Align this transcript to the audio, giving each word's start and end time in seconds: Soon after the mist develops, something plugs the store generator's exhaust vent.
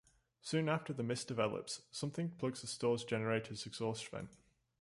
Soon 0.41 0.67
after 0.67 0.93
the 0.93 1.03
mist 1.03 1.27
develops, 1.27 1.83
something 1.91 2.31
plugs 2.39 2.61
the 2.61 2.65
store 2.67 2.97
generator's 2.97 3.67
exhaust 3.67 4.07
vent. 4.07 4.31